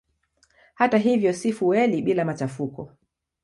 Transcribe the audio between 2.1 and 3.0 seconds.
machafuko.